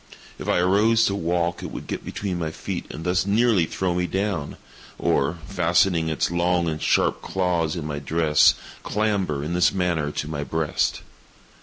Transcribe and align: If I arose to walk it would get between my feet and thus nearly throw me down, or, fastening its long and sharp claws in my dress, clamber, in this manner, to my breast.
If 0.39 0.47
I 0.47 0.57
arose 0.57 1.05
to 1.05 1.13
walk 1.13 1.61
it 1.61 1.69
would 1.69 1.85
get 1.85 2.03
between 2.03 2.39
my 2.39 2.49
feet 2.49 2.87
and 2.89 3.03
thus 3.03 3.27
nearly 3.27 3.67
throw 3.67 3.93
me 3.93 4.07
down, 4.07 4.57
or, 4.97 5.37
fastening 5.45 6.09
its 6.09 6.31
long 6.31 6.67
and 6.67 6.81
sharp 6.81 7.21
claws 7.21 7.75
in 7.75 7.85
my 7.85 7.99
dress, 7.99 8.55
clamber, 8.81 9.43
in 9.43 9.53
this 9.53 9.71
manner, 9.71 10.09
to 10.11 10.27
my 10.27 10.43
breast. 10.43 11.03